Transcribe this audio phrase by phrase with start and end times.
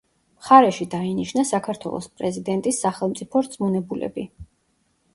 [0.43, 4.29] მხარეში დაინიშნა საქართველოს პრეზიდენტის სახელმწიფო რწმუნებულები.